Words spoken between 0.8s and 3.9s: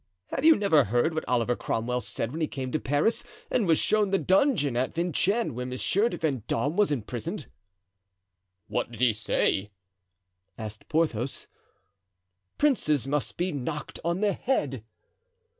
heard what Oliver Cromwell said when he came to Paris and was